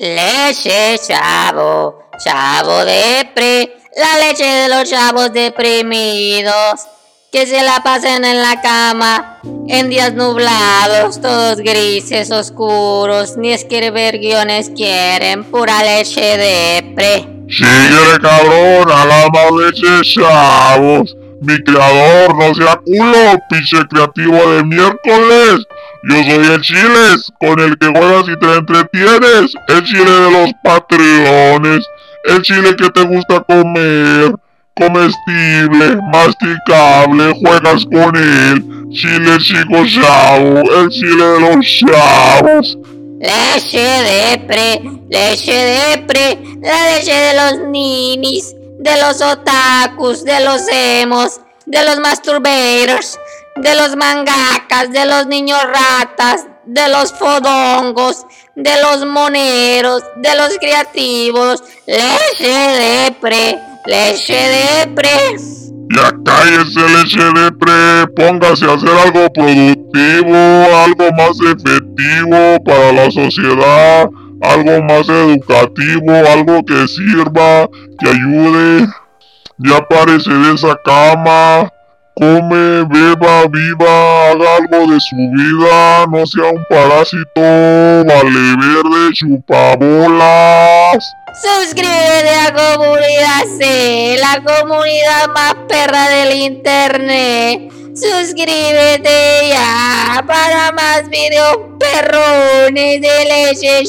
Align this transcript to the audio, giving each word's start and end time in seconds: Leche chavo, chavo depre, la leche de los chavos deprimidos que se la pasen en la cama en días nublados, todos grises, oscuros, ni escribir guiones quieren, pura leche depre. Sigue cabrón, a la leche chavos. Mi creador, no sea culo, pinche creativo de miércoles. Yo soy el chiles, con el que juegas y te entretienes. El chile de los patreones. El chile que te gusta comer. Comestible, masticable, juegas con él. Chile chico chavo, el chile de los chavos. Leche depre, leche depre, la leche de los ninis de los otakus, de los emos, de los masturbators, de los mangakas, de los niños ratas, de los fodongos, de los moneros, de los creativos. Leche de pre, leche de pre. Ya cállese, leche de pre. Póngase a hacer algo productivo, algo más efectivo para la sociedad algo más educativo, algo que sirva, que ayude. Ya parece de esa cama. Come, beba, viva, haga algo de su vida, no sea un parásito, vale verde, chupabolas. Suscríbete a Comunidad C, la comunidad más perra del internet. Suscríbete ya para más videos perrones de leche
Leche 0.00 0.98
chavo, 1.06 2.08
chavo 2.24 2.86
depre, 2.86 3.76
la 3.98 4.16
leche 4.18 4.46
de 4.46 4.68
los 4.70 4.88
chavos 4.88 5.30
deprimidos 5.30 6.86
que 7.30 7.46
se 7.46 7.62
la 7.62 7.82
pasen 7.82 8.24
en 8.24 8.40
la 8.40 8.62
cama 8.62 9.40
en 9.68 9.90
días 9.90 10.14
nublados, 10.14 11.20
todos 11.20 11.58
grises, 11.58 12.30
oscuros, 12.30 13.36
ni 13.36 13.52
escribir 13.52 14.18
guiones 14.20 14.70
quieren, 14.74 15.44
pura 15.44 15.82
leche 15.82 16.38
depre. 16.38 17.28
Sigue 17.50 18.20
cabrón, 18.22 18.90
a 18.90 19.04
la 19.04 19.26
leche 19.50 20.00
chavos. 20.14 21.14
Mi 21.42 21.62
creador, 21.62 22.36
no 22.36 22.54
sea 22.54 22.80
culo, 22.86 23.38
pinche 23.50 23.78
creativo 23.90 24.50
de 24.52 24.64
miércoles. 24.64 25.66
Yo 26.08 26.16
soy 26.24 26.54
el 26.54 26.60
chiles, 26.60 27.32
con 27.38 27.60
el 27.60 27.76
que 27.78 27.86
juegas 27.86 28.24
y 28.28 28.38
te 28.38 28.54
entretienes. 28.54 29.54
El 29.68 29.84
chile 29.84 30.10
de 30.10 30.30
los 30.30 30.50
patreones. 30.64 31.84
El 32.24 32.42
chile 32.42 32.74
que 32.76 32.88
te 32.90 33.02
gusta 33.02 33.40
comer. 33.40 34.34
Comestible, 34.76 35.98
masticable, 36.12 37.34
juegas 37.40 37.84
con 37.84 38.16
él. 38.16 38.64
Chile 38.90 39.38
chico 39.38 39.84
chavo, 39.86 40.62
el 40.80 40.88
chile 40.88 41.24
de 41.24 41.40
los 41.40 41.66
chavos. 41.66 42.78
Leche 43.20 43.78
depre, 43.78 44.80
leche 45.10 45.52
depre, 45.52 46.38
la 46.62 46.96
leche 46.96 47.12
de 47.12 47.34
los 47.34 47.68
ninis 47.68 48.54
de 48.80 48.96
los 49.02 49.20
otakus, 49.20 50.24
de 50.24 50.40
los 50.40 50.62
emos, 50.72 51.40
de 51.66 51.84
los 51.84 52.00
masturbators, 52.00 53.18
de 53.56 53.74
los 53.74 53.96
mangakas, 53.96 54.90
de 54.90 55.04
los 55.06 55.26
niños 55.26 55.58
ratas, 55.62 56.46
de 56.64 56.88
los 56.88 57.12
fodongos, 57.12 58.26
de 58.54 58.70
los 58.82 59.06
moneros, 59.06 60.02
de 60.16 60.36
los 60.36 60.56
creativos. 60.58 61.62
Leche 61.86 62.48
de 62.48 63.16
pre, 63.20 63.58
leche 63.86 64.34
de 64.34 64.86
pre. 64.94 65.36
Ya 65.92 66.12
cállese, 66.24 66.80
leche 66.80 67.24
de 67.40 67.52
pre. 67.52 68.06
Póngase 68.14 68.64
a 68.64 68.74
hacer 68.74 68.90
algo 68.90 69.32
productivo, 69.32 70.36
algo 70.84 71.10
más 71.12 71.38
efectivo 71.40 72.62
para 72.64 72.92
la 72.92 73.10
sociedad 73.10 74.08
algo 74.40 74.82
más 74.82 75.08
educativo, 75.08 76.12
algo 76.32 76.64
que 76.64 76.88
sirva, 76.88 77.68
que 77.98 78.08
ayude. 78.08 78.86
Ya 79.58 79.86
parece 79.88 80.30
de 80.30 80.54
esa 80.54 80.78
cama. 80.84 81.70
Come, 82.20 82.84
beba, 82.84 83.46
viva, 83.48 84.28
haga 84.28 84.56
algo 84.56 84.92
de 84.92 85.00
su 85.00 85.16
vida, 85.16 86.04
no 86.10 86.26
sea 86.26 86.50
un 86.52 86.62
parásito, 86.68 87.40
vale 88.04 88.56
verde, 88.60 89.12
chupabolas. 89.14 91.02
Suscríbete 91.42 92.34
a 92.46 92.52
Comunidad 92.52 93.44
C, 93.58 94.18
la 94.20 94.34
comunidad 94.42 95.28
más 95.34 95.54
perra 95.66 96.10
del 96.10 96.36
internet. 96.42 97.72
Suscríbete 97.94 99.48
ya 99.48 100.22
para 100.26 100.72
más 100.72 101.08
videos 101.08 101.56
perrones 101.78 103.00
de 103.00 103.24
leche 103.24 103.82